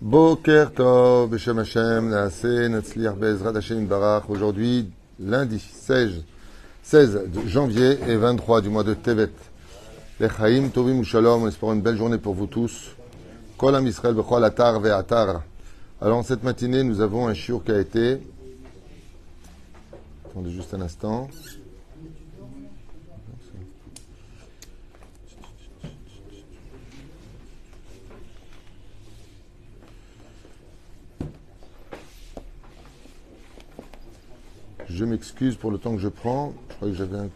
[0.00, 4.30] Boker Tov, Beshem Hashem, Naase, Natsliar Bezrat Hashem Barach.
[4.30, 4.90] Aujourd'hui,
[5.20, 6.24] lundi 16,
[6.82, 9.32] 16 janvier et 23 du mois de Tevet.
[10.18, 12.96] Lechaim, Tovim Shalom, on espère une belle journée pour vous tous.
[13.58, 15.42] Kol Am Israël, Bechol Atar Ve'atar.
[16.00, 18.18] Alors, cette matinée, nous avons un shiur qui a été.
[20.30, 21.28] Attendez juste un instant.
[34.94, 36.54] Je m'excuse pour le temps que je prends.
[36.68, 37.28] Je crois que j'avais un.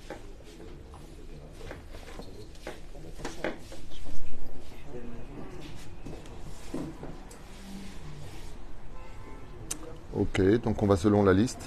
[10.14, 11.58] Ok, donc on va selon la liste.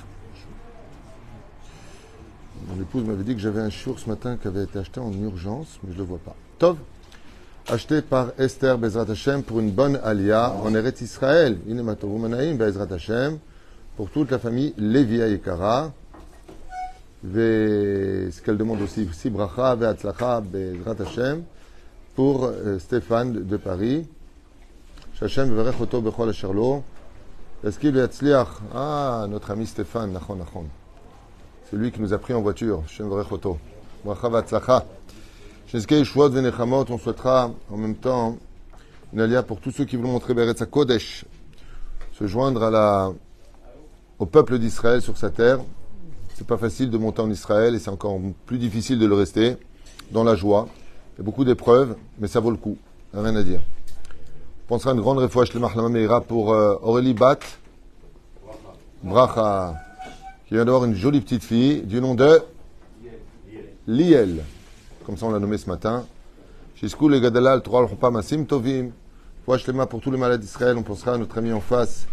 [2.68, 5.12] Mon épouse m'avait dit que j'avais un chour ce matin qui avait été acheté en
[5.12, 6.38] urgence, mais je ne le vois pas.
[6.58, 6.78] Tov,
[7.68, 11.60] acheté par Esther Bezrat Hashem pour une bonne alia en Eretz Israël.
[11.68, 13.40] Inematovu Bezrat Hashem
[13.96, 15.92] pour toute la famille Lévia et Kara.
[17.24, 21.44] Ce qu'elle demande aussi, Sibracha Ve'atzlacha Bezrat Hashem
[22.16, 24.08] pour euh, Stéphane de Paris.
[25.14, 26.84] Shachem Verech Oto Bechol Asherlo.
[27.64, 30.66] Est-ce qu'il Ve'atzliach Ah, notre ami Stéphane, Nachon Nachon.
[31.70, 32.84] C'est lui qui nous a pris en voiture.
[32.88, 33.58] Shachem Verech Oto.
[34.04, 34.86] Bracha Ve'atzlacha.
[35.68, 38.38] Shezkei Shvot Venechamot, on souhaitera en même temps
[39.14, 41.26] une alia pour tous ceux qui veulent montrer Beretz Kodesh,
[42.14, 43.12] se joindre à la
[44.22, 45.60] au peuple d'Israël sur sa terre.
[46.36, 49.58] C'est pas facile de monter en Israël et c'est encore plus difficile de le rester
[50.12, 50.68] dans la joie.
[51.14, 52.78] Il y a beaucoup d'épreuves, mais ça vaut le coup.
[53.16, 53.62] Rien à dire.
[54.66, 57.40] On pensera à une grande réfouche le pour euh, Aurélie Bat,
[59.02, 59.74] Bracha,
[60.48, 62.44] qui vient d'avoir une jolie petite fille du nom de
[63.88, 64.44] Liel.
[65.04, 66.06] Comme ça on l'a nommé ce matin.
[66.76, 67.64] Shiskou le Gadalal,
[68.12, 68.92] Masim Tovim.
[69.46, 70.78] pour tous les malades d'Israël.
[70.78, 72.06] On pensera à notre ami en face.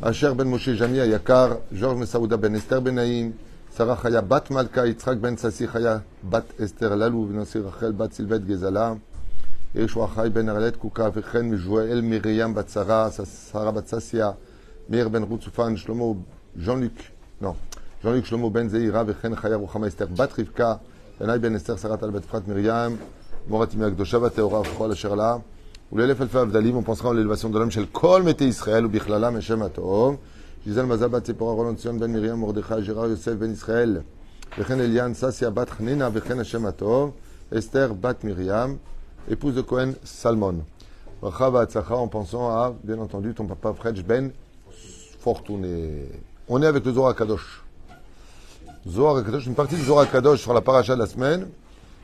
[0.00, 3.32] אשר בן משה ז'מי היקר, ז'ורג' מסעודה בן אסתר בן נעים,
[3.76, 5.98] שרה חיה בת מלכה, יצחק בן ססי חיה
[6.28, 8.92] בת אסתר ללו, ונשיא רחל בת סילבט גזלה,
[9.74, 13.08] ישוע חי בן הרלט קוקה, וכן מז'ואל מרים בת שרה,
[13.52, 14.30] שרה בת ססיה,
[14.88, 16.04] מאיר בן רות סופן, שלמה
[16.64, 17.02] ז'ון ליק,
[17.42, 17.54] לא,
[18.02, 20.74] ז'ון ליק שלמה בן זעירה, וכן חיה רוחמה אסתר בת רבקה,
[21.20, 22.96] ינאי בן אסתר שרת על בת פחת מרים,
[23.48, 25.36] מורת ימי הקדושה והטהורה וכל אשר לה.
[25.90, 28.88] ou l'élève alpha on pensera à l'élévation de l'homme chez le kol mette Israël, ou
[28.88, 30.18] bichlala meshem atom,
[30.66, 34.02] Gisèle Mazabat, Sephora, Roland Sion, Ben Miriam, Mordechai, Gérard, Yosef, Ben Israël,
[34.56, 37.12] Bechen Elian, Sassia, Bat Chnina, Bechen Hashem Atov,
[37.52, 38.76] Esther, Bat Miriam,
[39.30, 40.56] épouse de Cohen, Salmon.
[41.22, 41.56] Rachav
[41.90, 44.30] en pensant à, bien entendu, ton papa Fredj Ben
[45.20, 46.08] Fortuné.
[46.48, 47.64] On est avec le Zohar Kadosh.
[48.86, 51.48] Zohar Kadosh, une partie du Zohar Kadosh sur la paracha de la semaine,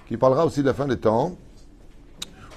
[0.08, 1.36] qui parlera aussi de la fin des temps.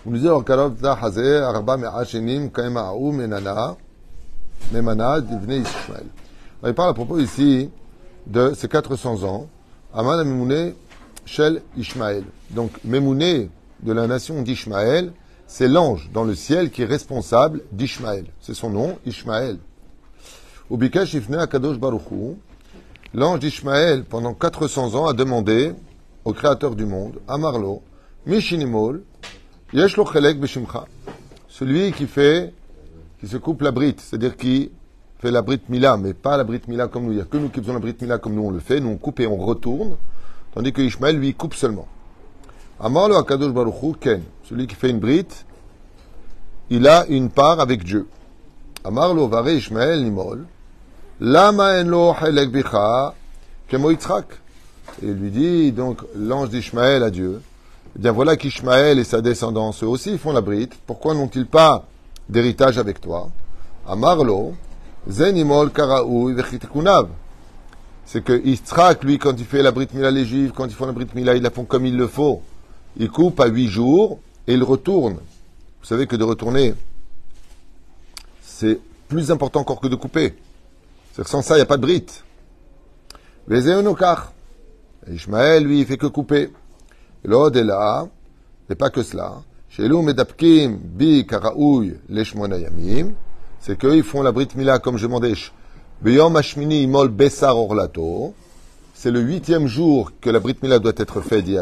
[0.08, 3.76] On nous dit alors Arba Me'ashenim Kaima'ou Menana
[4.72, 6.06] Memana Divne Ishmael.
[6.66, 7.70] Il parle à propos ici
[8.26, 9.50] de ces 400 ans.
[9.94, 10.76] Aman Memouné
[11.26, 12.24] Shel Ishmael.
[12.52, 13.50] Donc Memouné
[13.84, 15.12] de la nation d'Ishmael,
[15.46, 18.28] c'est l'ange dans le ciel qui est responsable d'Ishmael.
[18.40, 19.58] C'est son nom, Ishmael.
[20.72, 22.38] Ubikesh Ifne Akadosh Baruchu.
[23.14, 25.74] L'ange d'Ishmael, pendant 400 ans, a demandé
[26.24, 27.82] au Créateur du monde, Amarlo,
[28.26, 29.04] Mishinimol,
[31.50, 32.54] celui qui fait,
[33.20, 34.72] qui se coupe la brite, c'est-à-dire qui
[35.20, 37.12] fait la brite mila, mais pas la brite mila comme nous.
[37.12, 38.80] Il n'y a que nous qui faisons la brite mila comme nous on le fait.
[38.80, 39.98] Nous on coupe et on retourne.
[40.54, 41.88] Tandis que Ishmael, lui, coupe seulement.
[42.80, 44.22] Amar lo akadosh baruchu ken.
[44.44, 45.46] Celui qui fait une brite,
[46.70, 48.08] il a une part avec Dieu.
[48.84, 50.46] Amar lo vare Ishmael nimol.
[51.20, 52.16] Lama en lo
[52.52, 53.16] bicha
[53.68, 53.98] kemo Et
[55.02, 57.42] il lui dit, donc, l'ange d'Ishmael à Dieu,
[57.98, 60.74] eh bien voilà qu'Ishmaël et sa descendance, eux aussi, font la brite.
[60.86, 61.88] Pourquoi n'ont-ils pas
[62.30, 63.32] d'héritage avec toi?
[63.88, 64.54] Amarlo,
[65.10, 67.08] Zenimol Karaou Vechitekunav.
[68.06, 68.34] C'est que
[69.04, 71.36] lui, quand il fait la brite mila, les juifs, quand ils font la brite mila,
[71.36, 72.44] ils la font comme il le faut.
[72.98, 75.16] Il coupe à huit jours et il retourne.
[75.16, 76.76] Vous savez que de retourner,
[78.44, 80.38] c'est plus important encore que de couper.
[81.14, 82.24] C'est que sans ça, il n'y a pas de brite.
[85.12, 86.52] Ishmaël, lui, il fait que couper.
[87.28, 88.08] L'au-delà,
[88.70, 93.12] et pas que cela, chez nous, medapkim bi karaouy yamim,
[93.60, 95.34] c'est qu'ils font la brit mila comme je demandais.
[96.02, 98.34] Beyom hashmini imol besar orlato,
[98.94, 101.58] c'est le huitième jour que la brit mila doit être faite dit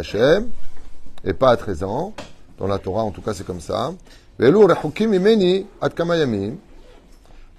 [1.24, 2.14] et pas à 13 ans.
[2.60, 3.92] Dans la Torah, en tout cas, c'est comme ça.
[4.40, 6.58] Imeni ad kamayamim.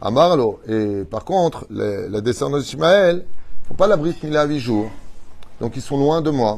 [0.01, 0.61] Amarlo.
[0.69, 3.25] Et par contre, la descendance d'Ishmaël
[3.67, 4.91] font pas la brit mila à 8 jours.
[5.61, 6.57] Donc ils sont loin de moi.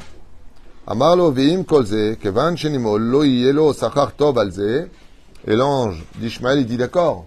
[0.90, 4.88] Amar lo ve'im kol ze, kevan shenimol lo yeh lo sachar tov al ze.
[5.46, 7.26] Et l'ange d'Ishmaël, il dit d'accord,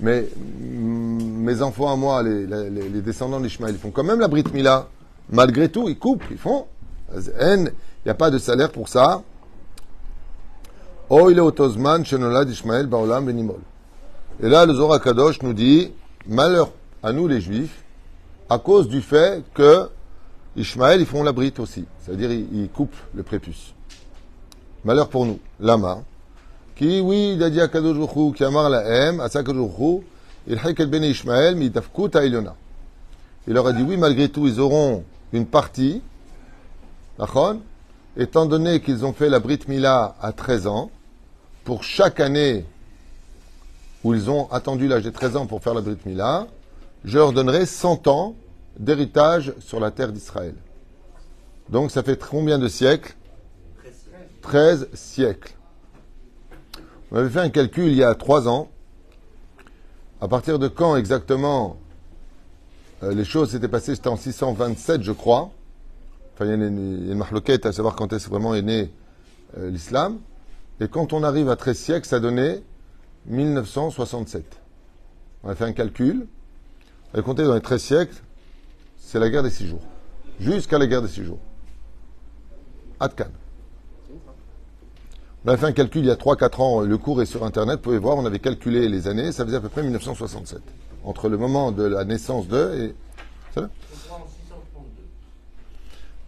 [0.00, 4.44] mais mm, mes enfants à moi, les, descendants d'Ishmaël, ils font quand même la Brit
[4.52, 4.88] Mila.
[5.30, 6.64] Malgré tout, ils coupent, ils font.
[7.14, 7.72] Il
[8.04, 9.22] n'y a pas de salaire pour ça.
[11.10, 11.28] Et
[14.48, 15.92] là, le Zohar Kadosh nous dit,
[16.26, 16.70] malheur
[17.02, 17.82] à nous les Juifs,
[18.50, 19.88] à cause du fait que
[20.58, 21.84] Ishmaël, ils font la brite aussi.
[22.00, 23.74] C'est-à-dire, ils, coupent le prépuce.
[24.84, 25.38] Malheur pour nous.
[25.60, 26.02] Lama.
[26.74, 29.28] Qui, oui, il a dit à qui la M, à
[30.46, 32.54] il haïk tafkut Eliona.
[33.46, 36.02] Il leur a dit, oui, malgré tout, ils auront une partie,
[37.18, 37.56] d'accord?
[38.16, 40.90] Étant donné qu'ils ont fait la Brit Mila à 13 ans,
[41.64, 42.64] pour chaque année
[44.02, 46.46] où ils ont attendu l'âge de 13 ans pour faire la Brit Mila,
[47.04, 48.34] je leur donnerai 100 ans
[48.78, 50.54] d'héritage sur la terre d'Israël.
[51.68, 53.14] Donc ça fait combien de siècles?
[54.42, 55.54] 13 siècles.
[57.10, 58.70] On avait fait un calcul il y a 3 ans.
[60.20, 61.78] À partir de quand exactement
[63.02, 63.94] euh, les choses s'étaient passées?
[63.94, 65.50] C'était en 627, je crois.
[66.34, 67.22] Enfin, il y a une, une
[67.64, 68.90] à savoir quand est-ce vraiment né
[69.56, 70.18] euh, l'islam.
[70.80, 72.62] Et quand on arrive à 13 siècles, ça donnait
[73.26, 74.44] 1967.
[75.42, 76.26] On a fait un calcul.
[77.12, 78.22] On a compté dans les 13 siècles,
[78.98, 79.82] c'est la guerre des 6 jours.
[80.40, 81.38] Jusqu'à la guerre des 6 jours.
[83.00, 83.28] Atkan.
[85.44, 87.76] On a fait un calcul il y a 3-4 ans, le cours est sur Internet,
[87.76, 90.60] vous pouvez voir, on avait calculé les années, ça faisait à peu près 1967.
[91.04, 92.94] Entre le moment de la naissance de
[93.56, 93.62] et...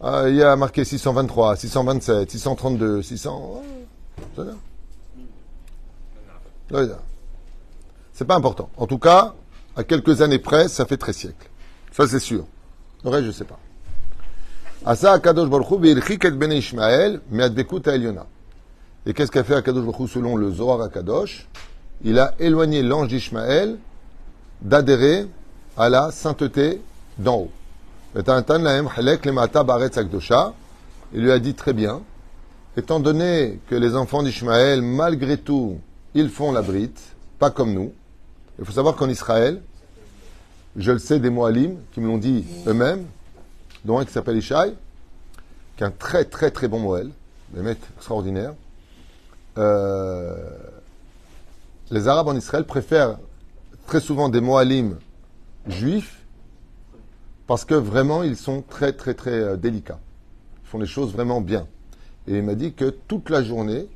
[0.00, 3.62] Ah, il y a marqué 623, 627, 632, 600...
[8.12, 8.70] C'est pas important.
[8.76, 9.34] En tout cas,
[9.76, 11.50] à quelques années près, ça fait 13 siècles.
[11.93, 12.46] Ça, c'est sûr.
[13.05, 13.58] Le reste, je sais pas.
[14.85, 17.20] Asa Akadosh ben Ishmael.
[19.06, 21.47] Et qu'est-ce qu'a fait Akadosh Baruch Hu selon le Zohar Akadosh?
[22.02, 23.76] Il a éloigné l'ange d'Ishmaël
[24.62, 25.26] d'adhérer
[25.76, 26.81] à la sainteté
[27.19, 27.50] d'en haut.
[31.12, 32.02] Il lui a dit très bien,
[32.76, 35.79] étant donné que les enfants d'Ishmaël, malgré tout,
[36.14, 37.00] ils font la brite,
[37.38, 37.93] pas comme nous.
[38.58, 39.62] Il faut savoir qu'en Israël,
[40.76, 43.06] je le sais des Moalim qui me l'ont dit eux-mêmes,
[43.84, 44.75] dont un qui s'appelle Ishaï,
[45.76, 47.11] qui est un très très très bon Moël,
[47.50, 48.55] des mecs extraordinaires.
[49.58, 50.37] Euh,
[51.90, 53.19] les Arabes en Israël préfèrent
[53.87, 54.99] très souvent des Moalim
[55.67, 56.25] juifs
[57.46, 59.99] parce que vraiment ils sont très très très euh, délicats.
[60.64, 61.66] Ils font les choses vraiment bien.
[62.28, 63.88] Et il m'a dit que toute la journée,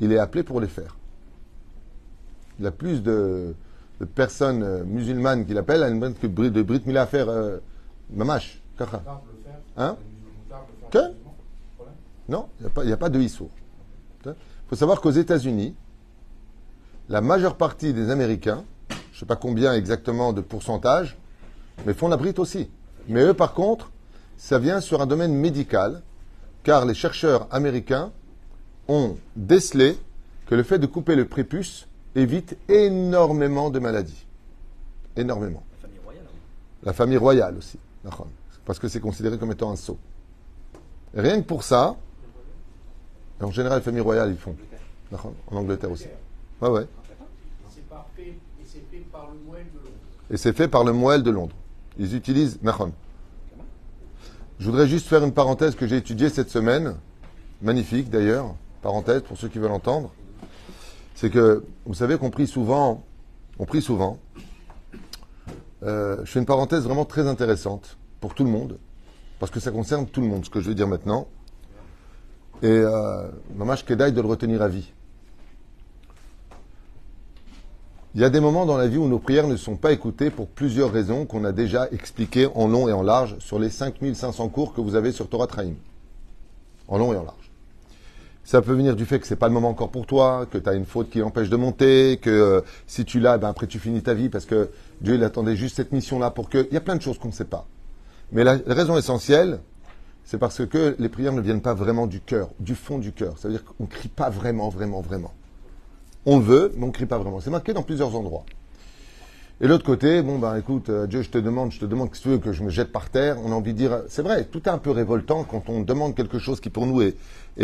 [0.00, 0.96] il est appelé pour les faire.
[2.60, 3.54] Il a plus de,
[4.02, 7.28] de personnes euh, musulmanes qu'il appelle à une bonne que de Brit Mila à faire
[7.28, 7.58] euh,
[8.10, 8.60] mamash.
[9.76, 9.96] Hein
[10.90, 10.98] Que
[12.28, 13.48] Non, il n'y a pas de Issour.
[14.26, 14.34] Il
[14.68, 15.76] faut savoir qu'aux États-Unis,
[17.08, 21.16] la majeure partie des Américains, je ne sais pas combien exactement de pourcentage,
[21.86, 22.68] mais font la brite aussi.
[23.08, 23.92] Mais eux, par contre,
[24.36, 26.02] ça vient sur un domaine médical,
[26.64, 28.10] car les chercheurs américains
[28.88, 29.96] ont décelé
[30.46, 34.26] que le fait de couper le prépuce évite énormément de maladies.
[35.16, 35.62] Énormément.
[35.80, 36.24] Famille royale.
[36.26, 36.36] hein.
[36.82, 37.78] La famille royale aussi.
[38.64, 39.98] Parce que c'est considéré comme étant un sceau.
[41.14, 41.96] Et rien que pour ça,
[43.40, 44.56] et en général, les familles royales, ils font.
[45.50, 46.06] En Angleterre aussi.
[46.60, 46.86] Ouais, ouais.
[47.68, 51.54] C'est pas fait, et c'est fait par le moelle de Londres.
[51.98, 52.04] De.
[52.04, 52.92] Ils utilisent Nahon.
[54.58, 56.96] Je voudrais juste faire une parenthèse que j'ai étudiée cette semaine.
[57.60, 58.54] Magnifique d'ailleurs.
[58.80, 60.10] Parenthèse pour ceux qui veulent entendre.
[61.14, 63.02] C'est que, vous savez qu'on prie souvent,
[63.58, 64.18] on prie souvent.
[65.82, 68.78] Euh, je fais une parenthèse vraiment très intéressante pour tout le monde.
[69.38, 71.26] Parce que ça concerne tout le monde, ce que je vais dire maintenant.
[72.62, 74.92] Et euh, Mamash Kedai de le retenir à vie.
[78.14, 80.30] Il y a des moments dans la vie où nos prières ne sont pas écoutées
[80.30, 84.48] pour plusieurs raisons qu'on a déjà expliquées en long et en large sur les 5500
[84.50, 85.72] cours que vous avez sur Torah Traim.
[86.88, 87.41] En long et en large.
[88.44, 90.68] Ça peut venir du fait que c'est pas le moment encore pour toi, que tu
[90.68, 93.78] as une faute qui empêche de monter, que euh, si tu l'as, ben après tu
[93.78, 94.70] finis ta vie parce que
[95.00, 96.66] Dieu il attendait juste cette mission-là pour que.
[96.70, 97.66] Il y a plein de choses qu'on ne sait pas.
[98.32, 99.60] Mais la raison essentielle,
[100.24, 103.38] c'est parce que les prières ne viennent pas vraiment du cœur, du fond du cœur.
[103.38, 105.32] Ça veut dire qu'on ne crie pas vraiment, vraiment, vraiment.
[106.24, 107.40] On le veut, mais on ne crie pas vraiment.
[107.40, 108.44] C'est marqué dans plusieurs endroits.
[109.64, 112.16] Et l'autre côté, bon ben écoute, euh, Dieu, je te demande, je te demande que
[112.16, 113.36] tu veux que je me jette par terre?
[113.44, 116.16] On a envie de dire, c'est vrai, tout est un peu révoltant quand on demande
[116.16, 117.14] quelque chose qui pour nous est,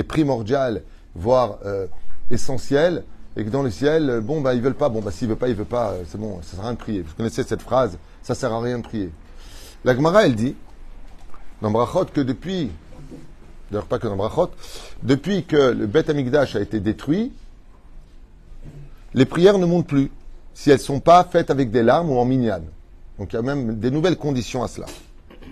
[0.04, 0.82] primordial,
[1.16, 1.88] voire euh,
[2.30, 3.02] essentiel,
[3.36, 5.38] et que dans le ciel, euh, bon ben ils veulent pas, bon ben s'ils veulent
[5.38, 7.02] pas, ils veulent pas, euh, c'est bon, ça sert à rien de prier.
[7.02, 9.10] Vous connaissez cette phrase, ça sert à rien de prier.
[9.84, 10.54] La Gemara, elle dit,
[11.62, 12.70] dans Brachot, que depuis
[13.72, 14.50] d'ailleurs pas que dans Brachot,
[15.02, 17.32] depuis que le Beth Amikdash a été détruit,
[19.14, 20.12] les prières ne montent plus
[20.58, 22.64] si elles ne sont pas faites avec des larmes ou en mignane.
[23.16, 24.86] Donc il y a même des nouvelles conditions à cela.
[25.28, 25.44] Puis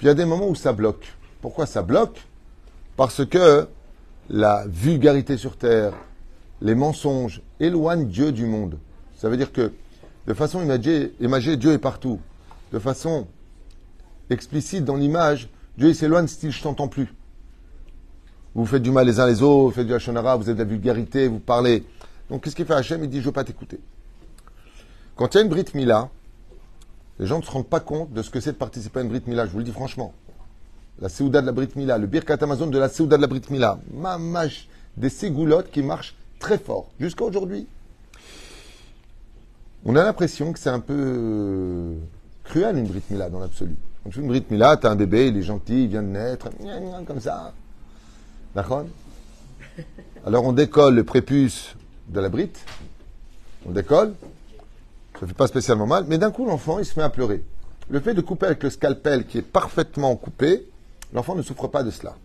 [0.00, 1.12] il y a des moments où ça bloque.
[1.42, 2.26] Pourquoi ça bloque?
[2.96, 3.68] Parce que
[4.30, 5.92] la vulgarité sur terre,
[6.62, 8.78] les mensonges éloignent Dieu du monde.
[9.14, 9.74] Ça veut dire que
[10.26, 12.18] de façon imagée, Dieu est partout.
[12.72, 13.26] De façon
[14.30, 17.12] explicite dans l'image, Dieu s'éloigne style je t'entends plus.
[18.54, 20.62] Vous faites du mal les uns les autres, vous faites du hachonara, vous êtes de
[20.62, 21.84] la vulgarité, vous parlez.
[22.30, 23.04] Donc qu'est-ce qu'il fait Hachem?
[23.04, 23.78] Il dit je ne veux pas t'écouter.
[25.20, 26.08] Quand il y a une Brit Mila,
[27.18, 29.10] les gens ne se rendent pas compte de ce que c'est de participer à une
[29.10, 30.14] Brit Mila, je vous le dis franchement.
[30.98, 33.42] La Séouda de la Brit Mila, le Birkat Amazon de la Séouda de la Brit
[33.50, 37.66] Mila, mâche des ségoulottes qui marchent très fort, jusqu'à aujourd'hui.
[39.84, 41.96] On a l'impression que c'est un peu
[42.44, 43.76] cruel une Brit Mila dans l'absolu.
[44.02, 46.02] Quand tu fais une Brit Mila, tu as un bébé, il est gentil, il vient
[46.02, 46.48] de naître,
[47.06, 47.52] comme ça.
[48.54, 48.86] D'accord?
[50.24, 51.74] Alors on décolle le prépuce
[52.08, 52.52] de la Brit,
[53.66, 54.14] on décolle,
[55.20, 57.44] ça fait pas spécialement mal, mais d'un coup l'enfant il se met à pleurer.
[57.90, 60.66] Le fait de couper avec le scalpel qui est parfaitement coupé,
[61.12, 62.16] l'enfant ne souffre pas de cela.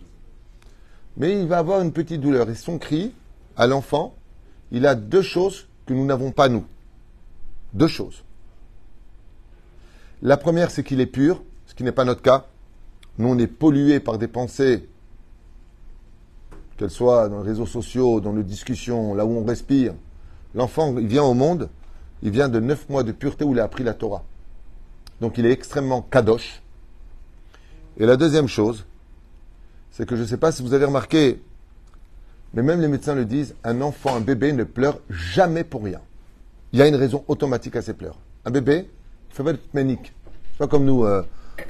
[1.18, 2.48] Mais il va avoir une petite douleur.
[2.48, 3.12] Et son cri
[3.56, 4.14] à l'enfant,
[4.70, 6.64] il a deux choses que nous n'avons pas nous.
[7.74, 8.22] Deux choses.
[10.22, 12.46] La première, c'est qu'il est pur, ce qui n'est pas notre cas.
[13.18, 14.88] Nous, on est pollué par des pensées,
[16.76, 19.94] qu'elles soient dans les réseaux sociaux, dans les discussions, là où on respire.
[20.54, 21.68] L'enfant, il vient au monde,
[22.22, 24.24] il vient de neuf mois de pureté où il a appris la Torah.
[25.20, 26.62] Donc il est extrêmement kadosh.
[27.98, 28.84] Et la deuxième chose,
[29.90, 31.40] c'est que je ne sais pas si vous avez remarqué,
[32.52, 36.00] mais même les médecins le disent, un enfant, un bébé ne pleure jamais pour rien.
[36.72, 38.18] Il y a une raison automatique à ses pleurs.
[38.44, 38.88] Un bébé,
[39.30, 40.12] il fait pas de ménique.
[40.52, 41.04] C'est pas comme nous.
[41.04, 41.22] Euh,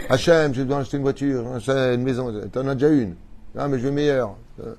[0.08, 3.14] Hachem, je dois acheter une voiture, une maison, tu en as déjà une.
[3.56, 4.36] Ah, mais je veux meilleur.
[4.64, 4.74] Euh.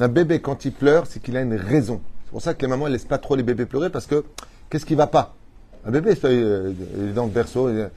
[0.00, 2.00] Un bébé, quand il pleure, c'est qu'il a une raison.
[2.30, 4.22] C'est pour ça que les mamans ne laissent pas trop les bébés pleurer parce que
[4.70, 5.34] qu'est-ce qui va pas?
[5.84, 7.68] Un bébé, euh, il est dans le berceau.
[7.68, 7.90] Il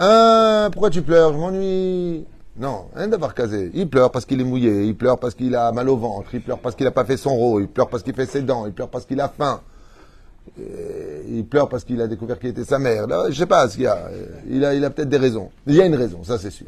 [0.00, 1.32] ah, pourquoi tu pleures?
[1.32, 2.24] Je m'ennuie.
[2.56, 3.70] Non, rien d'avoir casé.
[3.74, 6.40] Il pleure parce qu'il est mouillé, il pleure parce qu'il a mal au ventre, il
[6.40, 8.66] pleure parce qu'il n'a pas fait son rôle, il pleure parce qu'il fait ses dents,
[8.66, 9.60] il pleure parce qu'il a faim.
[10.58, 13.06] Euh, il pleure parce qu'il a découvert qu'il était sa mère.
[13.28, 14.10] Je je sais pas ce qu'il y a.
[14.50, 15.50] Il a, il a peut-être des raisons.
[15.68, 16.66] Il y a une raison, ça c'est sûr.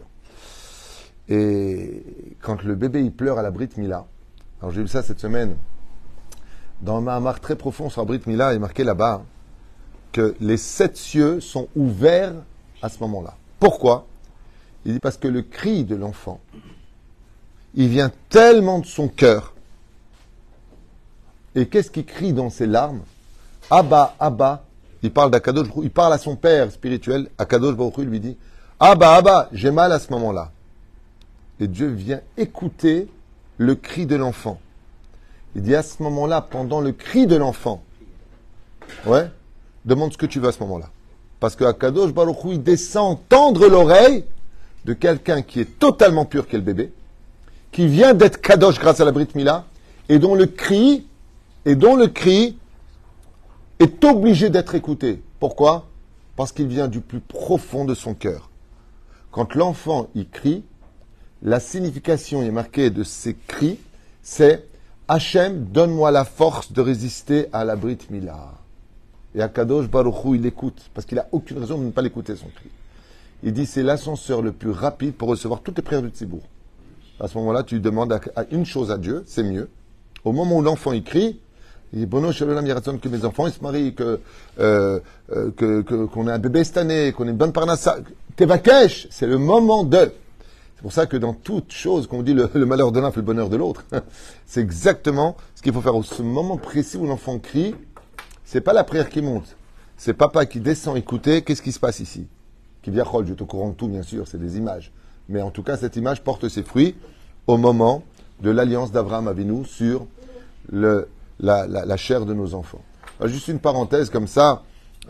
[1.29, 2.05] Et
[2.41, 4.07] quand le bébé il pleure à la Brit Mila,
[4.61, 5.57] alors j'ai vu ça cette semaine,
[6.83, 9.23] dans un marque très profond sur la Brit Mila, il est marqué là-bas
[10.13, 12.35] que les sept cieux sont ouverts
[12.83, 13.37] à ce moment-là.
[13.59, 14.07] Pourquoi?
[14.85, 16.41] Il dit parce que le cri de l'enfant,
[17.75, 19.55] il vient tellement de son cœur.
[21.55, 23.03] Et qu'est-ce qu'il crie dans ses larmes?
[23.71, 24.65] Abba, Abba,
[25.03, 28.37] il parle d'Akadosh, il parle à son père spirituel, Akadosh Baruch lui dit
[28.79, 30.51] Abba, Abba, j'ai mal à ce moment-là.
[31.61, 33.09] Et Dieu vient écouter
[33.59, 34.59] le cri de l'enfant.
[35.57, 37.83] Il dit à ce moment-là, pendant le cri de l'enfant,
[39.07, 39.29] ouais,
[39.85, 40.91] demande ce que tu veux à ce moment-là.
[41.41, 44.25] Parce que Akadosh Baruch il descend tendre l'oreille
[44.85, 46.93] de quelqu'un qui est totalement pur qu'est le bébé,
[47.73, 49.67] qui vient d'être Kadosh grâce à la Brit Mila,
[50.09, 51.07] et dont le cri,
[51.65, 52.57] et dont le cri
[53.79, 55.23] est obligé d'être écouté.
[55.39, 55.87] Pourquoi?
[56.37, 58.51] Parce qu'il vient du plus profond de son cœur.
[59.31, 60.65] Quand l'enfant y crie,
[61.43, 63.79] la signification est marquée de ces cris,
[64.23, 64.67] c'est
[65.13, 68.53] Hachem, donne-moi la force de résister à la Brit Mila.
[69.35, 72.47] Et Akadosh Baruchou, il écoute, parce qu'il n'a aucune raison de ne pas l'écouter, son
[72.47, 72.71] cri.
[73.43, 76.43] Il dit, c'est l'ascenseur le plus rapide pour recevoir toutes les prières du Tzibour.
[77.19, 78.21] À ce moment-là, tu demandes à,
[78.53, 79.69] une chose à Dieu, c'est mieux.
[80.25, 81.41] Au moment où l'enfant il crie,
[81.93, 82.65] il dit, Bono Shalom
[83.01, 84.21] que mes enfants ils se marient, que,
[84.61, 85.01] euh,
[85.33, 87.97] euh, que, qu'on ait un bébé cette année, qu'on ait une bonne parnassa.
[88.37, 90.13] Tevakesh, c'est le moment de.
[90.81, 93.27] C'est pour ça que dans toute chose, qu'on dit le, malheur de l'un fait le
[93.27, 93.85] bonheur de l'autre,
[94.47, 95.95] c'est exactement ce qu'il faut faire.
[95.95, 97.75] Au ce moment précis où l'enfant crie,
[98.47, 99.59] c'est pas la prière qui monte.
[99.99, 102.27] C'est papa qui descend écouter qu'est-ce qui se passe ici?
[102.81, 104.91] Qui vient je te courant de tout, bien sûr, c'est des images.
[105.29, 106.95] Mais en tout cas, cette image porte ses fruits
[107.47, 108.03] au moment
[108.41, 110.07] de l'alliance d'Abraham Avinu sur
[110.73, 111.09] le,
[111.41, 112.81] la, chair de nos enfants.
[113.27, 114.63] juste une parenthèse comme ça,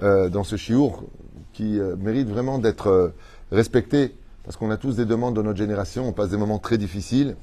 [0.02, 1.04] euh, dans ce chiour,
[1.52, 3.14] qui euh, mérite vraiment d'être euh,
[3.52, 6.78] respecté parce qu'on a tous des demandes de notre génération, on passe des moments très
[6.78, 7.36] difficiles,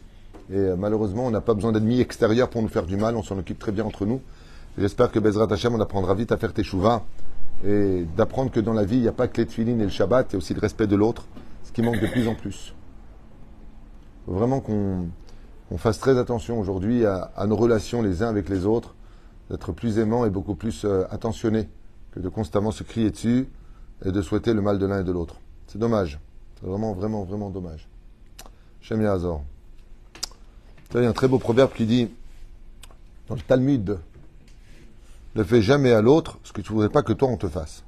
[0.50, 3.24] et euh, malheureusement, on n'a pas besoin d'ennemis extérieurs pour nous faire du mal, on
[3.24, 4.22] s'en occupe très bien entre nous.
[4.78, 7.04] J'espère que Bezrat Hashem, on apprendra vite à faire tes chouvas,
[7.66, 10.28] et d'apprendre que dans la vie, il n'y a pas que les et le Shabbat,
[10.30, 11.26] il y a aussi le respect de l'autre,
[11.64, 12.74] ce qui manque de plus en plus.
[14.28, 18.96] vraiment qu'on fasse très attention aujourd'hui à, nos relations les uns avec les autres,
[19.50, 21.70] d'être plus aimants et beaucoup plus euh, attentionnés
[22.12, 23.48] que de constamment se crier dessus
[24.04, 25.40] et de souhaiter le mal de l'un et de l'autre.
[25.68, 26.20] C'est dommage.
[26.60, 27.88] C'est vraiment, vraiment, vraiment dommage.
[28.82, 29.44] Shem Yazor.
[30.94, 32.10] Il y a un très beau proverbe qui dit,
[33.28, 34.00] dans le Talmud,
[35.36, 37.48] ne fais jamais à l'autre ce que tu ne voudrais pas que toi on te
[37.48, 37.84] fasse.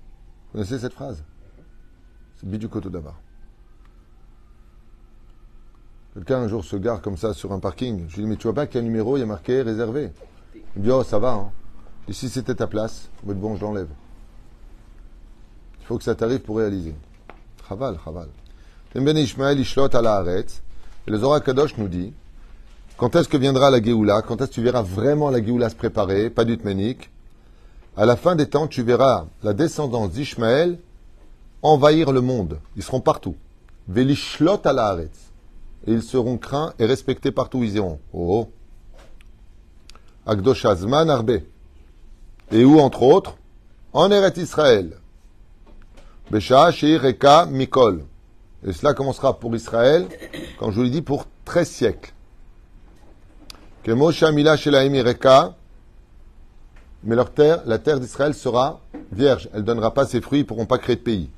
[0.47, 1.23] Vous connaissez cette phrase?
[2.38, 3.15] C'est Bidou Koto d'abord.
[6.13, 8.05] Quelqu'un un jour se gare comme ça sur un parking.
[8.09, 9.25] Je lui dis, mais tu vois pas qu'il y a un numéro, il y a
[9.25, 10.11] marqué réservé?
[10.75, 11.33] Il me dit, oh, ça va.
[11.33, 11.51] Hein.
[12.07, 13.89] Et si c'était ta place, bon, je l'enlève.
[15.79, 16.95] Il faut que ça t'arrive pour réaliser.
[17.67, 18.27] Chaval, chaval.
[18.96, 19.00] Et
[21.08, 22.13] le Zohar Kadosh nous dit,
[22.98, 24.24] quand est-ce que viendra la Géoula?
[24.24, 26.29] Quand est-ce que tu verras vraiment la Géoula se préparer?
[26.29, 27.10] Pas du Tménik.
[27.96, 30.79] À la fin des temps, tu verras la descendance d'Ishmaël
[31.62, 32.60] envahir le monde.
[32.75, 33.36] Ils seront partout.
[33.88, 35.08] Velishlot à la Et
[35.88, 38.00] ils seront craints et respectés partout où ils iront.
[38.12, 38.50] Oh.
[40.25, 41.41] Agdoshazman Arbe.
[42.51, 43.38] Et où, entre autres?
[43.93, 44.98] En Eret Israël.
[46.31, 48.03] Besha, Reka, Mikol.
[48.66, 50.08] Et cela commencera pour Israël,
[50.58, 52.13] comme je vous l'ai dit, pour 13 siècles.
[53.84, 55.56] Que Moshe Mila Reka,
[57.04, 59.50] mais leur terre, la terre d'Israël sera vierge.
[59.54, 61.30] Elle ne donnera pas ses fruits, ils ne pourront pas créer de pays.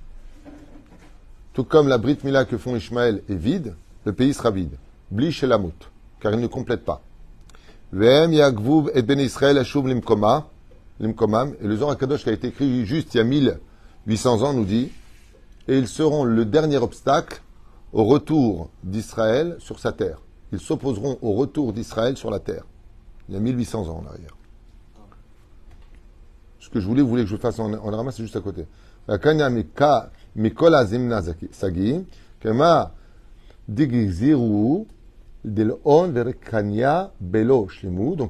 [1.53, 3.75] Tout comme la Brit Mila que font Ishmaël est vide,
[4.05, 4.77] le pays sera vide.
[5.11, 7.01] Bli Shelamut, car il ne complète pas.
[7.91, 10.47] Vem Yagvuv et Ben Israël Ashuv Limkoma,
[10.99, 14.53] Limkomam, et le Zohar Kadosh qui a été écrit juste il y a 1800 ans
[14.53, 14.91] nous dit,
[15.71, 17.41] et ils seront le dernier obstacle
[17.93, 20.19] au retour d'Israël sur sa terre.
[20.51, 22.65] Ils s'opposeront au retour d'Israël sur la terre.
[23.29, 24.35] Il y a 1800 ans en arrière.
[26.59, 28.67] Ce que je voulais, vous voulez que je fasse en, en c'est juste à côté.
[29.07, 29.25] Donc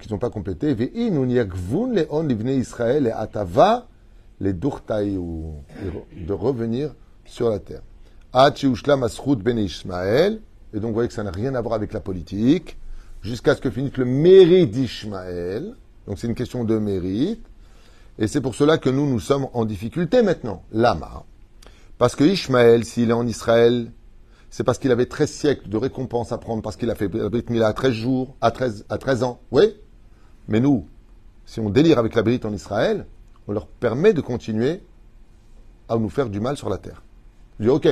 [0.05, 0.75] ils n'ont pas complété.
[6.27, 6.93] De revenir
[7.25, 7.81] sur la terre.
[8.33, 12.77] ben Et donc vous voyez que ça n'a rien à voir avec la politique.
[13.21, 15.75] Jusqu'à ce que finisse le mérite d'Ishmaël.
[16.07, 17.45] Donc c'est une question de mérite.
[18.17, 20.63] Et c'est pour cela que nous, nous sommes en difficulté maintenant.
[20.71, 21.23] Lama.
[21.97, 23.91] Parce que Ishmaël, s'il est en Israël,
[24.49, 27.29] c'est parce qu'il avait 13 siècles de récompense à prendre, parce qu'il a fait la
[27.29, 29.39] Brit Mila à 13 jours, à 13, à 13 ans.
[29.51, 29.75] Oui.
[30.47, 30.87] Mais nous,
[31.45, 33.05] si on délire avec la Brit en Israël,
[33.47, 34.83] on leur permet de continuer
[35.87, 37.03] à nous faire du mal sur la terre.
[37.61, 37.87] Je dis, ok,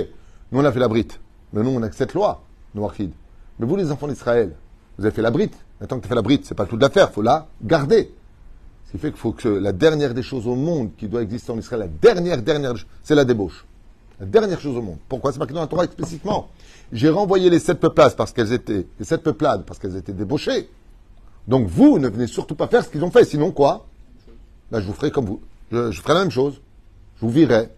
[0.51, 1.19] nous on a fait la brite,
[1.53, 2.41] mais nous on a cette loi,
[2.73, 4.55] nous Mais vous les enfants d'Israël,
[4.97, 5.53] vous avez fait la brite.
[5.79, 8.11] Maintenant que tu as fait la brite, c'est pas toute l'affaire, il faut la garder.
[8.87, 11.51] Ce qui fait qu'il faut que la dernière des choses au monde qui doit exister
[11.51, 13.63] en Israël, la dernière, dernière, c'est la débauche.
[14.19, 14.97] La dernière chose au monde.
[15.07, 15.31] Pourquoi?
[15.31, 16.49] C'est marqué dans la Torah explicitement.
[16.91, 20.67] J'ai renvoyé les sept peuplades parce qu'elles étaient, les sept peuplades parce qu'elles étaient débauchées.
[21.47, 23.23] Donc vous ne venez surtout pas faire ce qu'ils ont fait.
[23.23, 23.85] Sinon quoi?
[24.71, 25.41] Ben, Je vous ferai comme vous.
[25.71, 26.59] Je ferai la même chose.
[27.17, 27.69] Je vous virerai.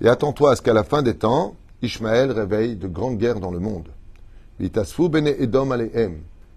[0.00, 3.50] Et attends-toi à ce qu'à la fin des temps, Ishmaël réveille de grandes guerres dans
[3.50, 3.88] le monde.
[4.60, 4.70] Et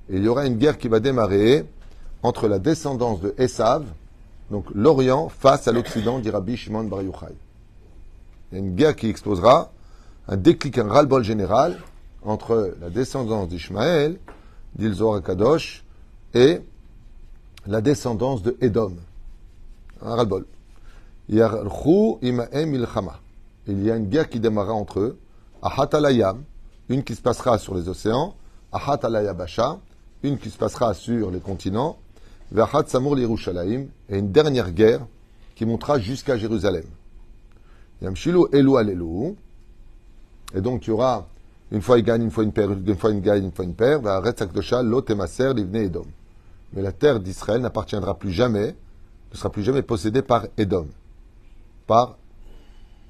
[0.10, 1.66] il y aura une guerre qui va démarrer
[2.22, 3.86] entre la descendance de Esav,
[4.52, 7.34] donc l'Orient, face à l'Occident, dit Rabbi Shimon Bar Yochai.
[8.52, 9.72] Il y a une guerre qui explosera,
[10.28, 11.80] un déclic, un ras-le-bol général
[12.24, 14.20] entre la descendance d'Ishmaël,
[14.76, 14.92] dit
[15.26, 15.84] Kadosh,
[16.36, 16.62] et
[17.66, 18.94] la descendance de Edom
[20.02, 20.46] un ras-le-bol.
[21.30, 21.42] Il y
[23.92, 25.18] a une guerre qui démarra entre eux.
[25.62, 26.44] Ahatalayam,
[26.90, 28.36] une qui se passera sur les océans.
[28.72, 29.80] Ahatalayabasha,
[30.24, 31.98] une qui se passera sur les continents.
[32.52, 35.06] Vahat Samur et une dernière guerre
[35.56, 36.86] qui montera jusqu'à Jérusalem.
[38.02, 38.06] Et
[40.62, 41.26] donc tu auras
[41.72, 43.74] une fois il gagne, une fois une paire, une fois une gagne, une fois une
[43.74, 44.00] paire.
[45.74, 46.06] Edom.
[46.74, 48.74] Mais la terre d'Israël n'appartiendra plus jamais
[49.32, 50.88] ne sera plus jamais possédé par Edom,
[51.86, 52.18] par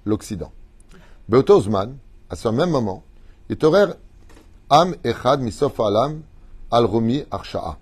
[0.05, 0.51] l'Occident.
[1.29, 1.97] Beotozman,
[2.29, 3.03] à ce même moment,
[3.49, 3.93] Itorer
[4.69, 5.79] Am Echad Misof
[6.71, 7.77] Al-Rumi Arsha'a.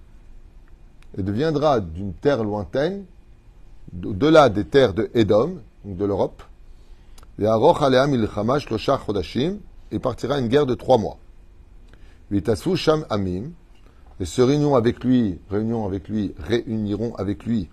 [1.17, 3.05] Et deviendra d'une terre lointaine,
[4.03, 6.43] au-delà des terres de Edom, donc de l'Europe,
[7.39, 7.45] et
[9.99, 11.17] partira une guerre de trois mois.
[12.75, 13.51] Sham Amim,
[14.19, 17.69] et se réuniront avec lui, réunion avec lui, réuniront avec lui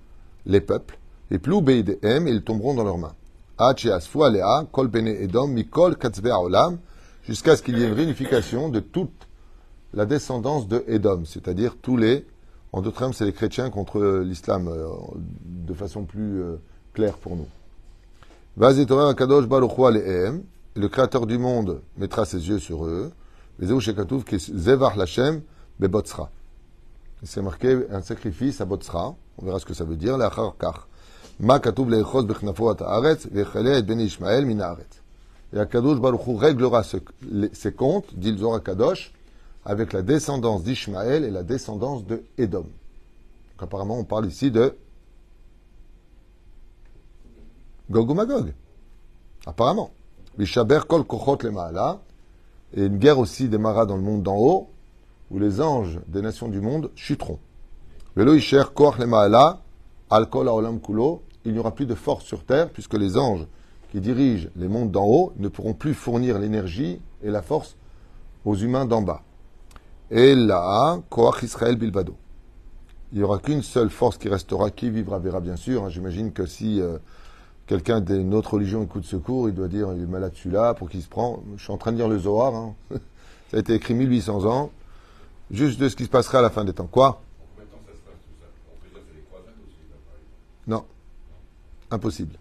[0.46, 0.98] les peuples,
[1.30, 3.14] et plus et ils tomberont dans leurs mains.
[4.72, 5.96] kol edom, mikol
[6.40, 6.78] olam,
[7.24, 9.28] jusqu'à ce qu'il y ait une réunification de toute
[9.94, 12.26] la descendance de Edom, c'est-à-dire tous les,
[12.72, 14.88] en d'autres termes, c'est les chrétiens contre l'islam, euh,
[15.44, 16.56] de façon plus euh,
[16.94, 17.46] claire pour nous.
[20.74, 23.12] le créateur du monde mettra ses yeux sur eux.
[27.24, 29.14] C'est marqué un sacrifice à Botsra.
[29.38, 30.18] On verra ce que ça veut dire.
[35.54, 36.96] Et Akadosh Baruch Hu réglera ce-
[37.30, 39.12] les- ses comptes, dit le Kadosh,
[39.64, 42.62] avec la descendance d'Ishmaël et la descendance de Édom.
[42.62, 44.76] Donc apparemment, on parle ici de
[47.90, 48.52] Gog ou Magog.
[49.46, 49.90] Apparemment.
[50.88, 51.04] Kol.
[52.74, 54.70] Et une guerre aussi démarra dans le monde d'en haut,
[55.32, 57.38] où les anges des nations du monde chuteront.
[58.16, 58.24] Il
[61.52, 63.46] n'y aura plus de force sur terre, puisque les anges
[63.90, 67.76] qui dirigent les mondes d'en haut ne pourront plus fournir l'énergie et la force
[68.44, 69.22] aux humains d'en bas.
[70.10, 72.14] Et là, koach Israël bilbado.
[73.12, 75.84] Il n'y aura qu'une seule force qui restera, qui vivra verra bien sûr.
[75.84, 75.88] hein.
[75.88, 76.98] J'imagine que si euh,
[77.66, 80.90] quelqu'un d'une autre religion écoute ce cours, il doit dire il est malade celui-là, pour
[80.90, 81.42] qui il se prend.
[81.56, 82.54] Je suis en train de lire le Zohar.
[82.54, 82.74] hein.
[83.50, 84.70] Ça a été écrit 1800 ans.
[85.50, 86.86] Juste de ce qui se passera à la fin des temps.
[86.86, 87.22] Quoi?
[90.66, 90.84] Non.
[91.90, 92.36] Impossible.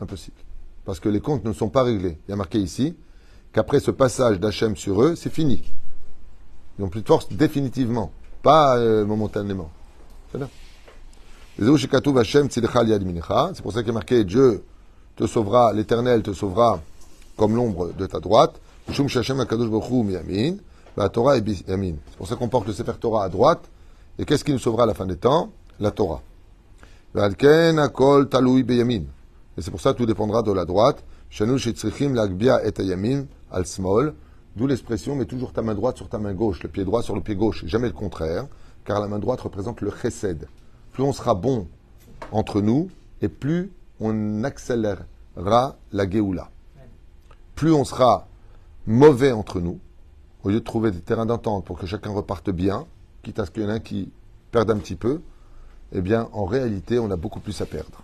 [0.00, 0.36] Impossible.
[0.84, 2.18] Parce que les comptes ne sont pas réglés.
[2.26, 2.96] Il y a marqué ici
[3.52, 5.62] qu'après ce passage d'Hachem sur eux, c'est fini.
[6.78, 9.70] Ils n'ont plus de force définitivement, pas euh, momentanément.
[10.32, 10.48] C'est là.
[11.58, 11.66] C'est
[13.62, 14.64] pour ça qu'il est marqué Dieu
[15.16, 16.80] te sauvera, l'Éternel te sauvera
[17.36, 18.58] comme l'ombre de ta droite.
[20.96, 21.94] La Torah est biyamin.
[22.10, 23.70] C'est pour ça qu'on porte le Sefer Torah à droite.
[24.18, 25.50] Et qu'est-ce qui nous sauvera à la fin des temps?
[25.78, 26.22] La Torah.
[27.14, 27.20] Et
[29.58, 31.04] c'est pour ça que tout dépendra de la droite.
[31.40, 31.44] Et
[32.84, 33.64] yamin al.
[34.56, 37.14] D'où l'expression mets toujours ta main droite sur ta main gauche, le pied droit sur
[37.14, 38.46] le pied gauche, jamais le contraire,
[38.84, 40.48] car la main droite représente le chesed.
[40.92, 41.68] Plus on sera bon
[42.32, 42.90] entre nous,
[43.22, 46.50] et plus on accélérera la geoula.
[47.54, 48.26] Plus on sera
[48.86, 49.78] mauvais entre nous,
[50.44, 52.86] au lieu de trouver des terrains d'entente pour que chacun reparte bien,
[53.22, 54.10] quitte à ce qu'il y en ait un qui
[54.50, 55.20] perde un petit peu,
[55.92, 58.02] eh bien, en réalité, on a beaucoup plus à perdre.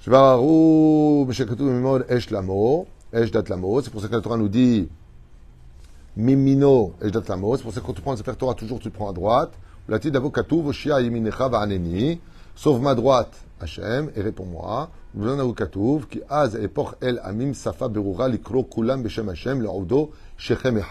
[0.00, 1.30] C'est pour
[4.00, 4.88] ça que la Torah nous dit
[6.16, 7.56] mimino esh dat lamo.
[7.56, 9.52] C'est pour ça que quand tu prends le Sefer Torah, toujours tu prends à droite.
[12.54, 14.90] Sauve ma droite, Hachem, et réponds-moi.
[16.10, 16.54] Ki az
[17.00, 19.66] el amim safa berura likro kulam b'shem Hachem
[20.36, 20.82] shechem.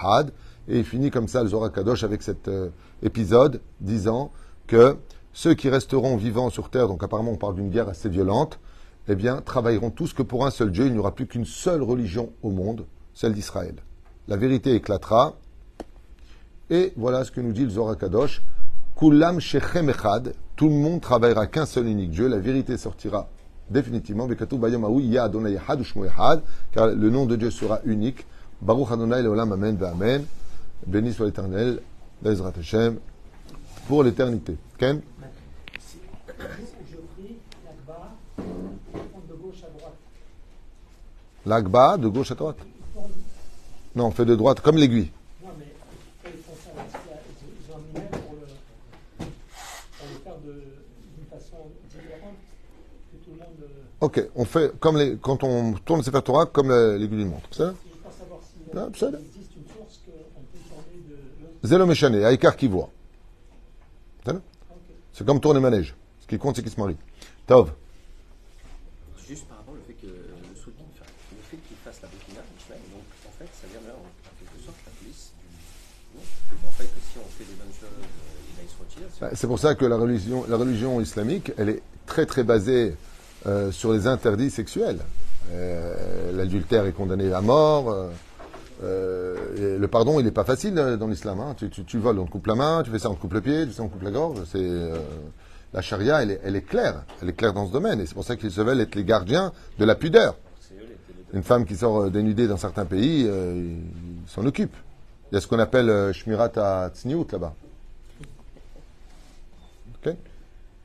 [0.67, 2.69] Et il finit comme ça le Zohar Kadosh avec cet euh,
[3.03, 4.31] épisode disant
[4.65, 4.97] que
[5.31, 8.59] ceux qui resteront vivants sur terre, donc apparemment on parle d'une guerre assez violente,
[9.07, 10.87] eh bien, travailleront tous que pour un seul Dieu.
[10.87, 13.75] Il n'y aura plus qu'une seule religion au monde, celle d'Israël.
[14.27, 15.35] La vérité éclatera.
[16.71, 18.41] Et voilà ce que nous dit le Zohar Kadosh.
[18.95, 20.33] Kulam shechem echad.
[20.55, 22.27] Tout le monde travaillera qu'un seul unique Dieu.
[22.27, 23.27] La vérité sortira
[23.69, 24.27] définitivement.
[24.27, 24.47] Car
[26.87, 28.25] le nom de Dieu sera unique.
[28.61, 30.23] Baruch Adonai leolam amen ve'amen.
[30.87, 31.81] Béni soit l'éternel,
[32.23, 32.99] l'Ezrat Hashem,
[33.87, 34.55] pour l'éternité.
[34.77, 35.01] Ken?
[41.45, 42.57] L'agba, de gauche à droite.
[43.95, 45.11] Non, on fait de droite, comme l'aiguille.
[45.43, 45.65] non mais
[46.23, 47.21] quand ils font ça, est-ce qu'il y a-
[47.61, 48.47] ils ont un minet pour le,
[49.17, 49.27] pour
[50.09, 50.63] le faire de-
[51.15, 51.57] d'une façon
[51.93, 52.37] différente
[53.11, 53.61] que tout le monde.
[53.61, 53.67] euh,
[54.05, 57.49] Ok, on fait comme les, quand on tourne le Sefer Torah, comme l'aiguille d'une montre.
[57.49, 57.73] C'est ça
[58.75, 59.19] Ah, de.
[61.63, 62.91] Zélo méchané, Aïkar qui voit.
[64.23, 64.41] C'est Ok.
[65.11, 65.95] C'est comme tourner manège.
[66.19, 66.97] Ce qui compte, c'est qu'il se marie.
[67.47, 67.71] Tov.
[69.27, 73.05] Juste par rapport au fait que le enfin, le fait qu'il fasse la Ishmael, donc
[73.27, 74.05] en fait, ça vient là, en,
[74.37, 75.31] quelque sorte, la police
[76.13, 76.19] du.
[76.19, 79.11] Que, en fait, que si on fait des bonnes choses, euh, il se retire.
[79.11, 82.43] Si Bah, C'est pour ça que la religion, la religion islamique, elle est très très
[82.43, 82.95] basée
[83.47, 84.99] euh, sur les interdits sexuels.
[85.51, 87.93] Euh, L'adultère est condamné à mort.
[88.83, 91.39] euh, le pardon, il n'est pas facile dans l'islam.
[91.39, 91.55] hein.
[91.57, 93.33] Tu, tu, tu voles, on te coupe la main, tu fais ça, on te coupe
[93.33, 94.39] le pied, tu fais ça, on te coupe la gorge.
[94.51, 94.69] C'est
[95.73, 97.03] la charia, elle est, claire.
[97.21, 97.99] Elle est claire dans ce domaine.
[97.99, 100.35] Et c'est pour ça qu'ils se veulent être les gardiens de la pudeur.
[101.33, 104.77] Une femme qui sort dénudée dans certains pays, ils s'en occupent.
[105.31, 107.53] Il y a ce qu'on appelle Shmirat à Tzniut là-bas.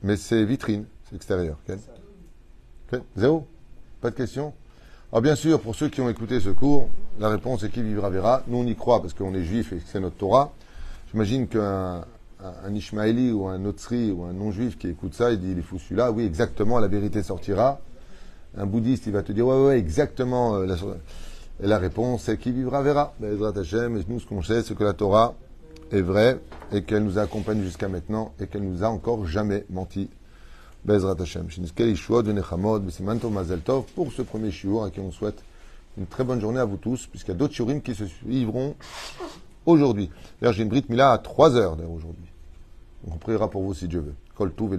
[0.03, 1.57] Mais c'est vitrine, c'est extérieur.
[3.15, 3.47] Zéro
[4.01, 4.53] Pas de questions
[5.11, 8.09] Alors bien sûr, pour ceux qui ont écouté ce cours, la réponse est qui vivra
[8.09, 8.43] verra.
[8.47, 10.51] Nous on y croit parce qu'on est juif et c'est notre Torah.
[11.11, 12.05] J'imagine qu'un
[12.43, 15.79] un, ou un Notzri ou un non-juif qui écoute ça, il dit il est fou
[15.79, 16.11] celui-là.
[16.11, 17.79] Oui, exactement, la vérité sortira.
[18.57, 20.55] Un bouddhiste, il va te dire ouais, ouais, exactement.
[20.55, 20.75] euh, la,
[21.61, 23.13] et la réponse est qui vivra verra.
[23.19, 25.35] Bezrat Hashem, et nous, ce qu'on sait, c'est que la Torah
[25.91, 26.39] est vraie
[26.71, 30.09] et qu'elle nous accompagne jusqu'à maintenant et qu'elle nous a encore jamais menti.
[30.83, 31.47] Bezrat Hashem.
[33.31, 35.43] Mazel Tov, pour ce premier shiur à qui on souhaite
[35.97, 38.75] une très bonne journée à vous tous, puisqu'il y a d'autres shiurim qui se suivront
[39.65, 40.09] aujourd'hui.
[40.39, 42.25] D'ailleurs, j'ai une brite mila à 3 heures d'ailleurs aujourd'hui.
[43.07, 44.15] On priera pour vous si Dieu veut.
[44.35, 44.77] Kol Tuv.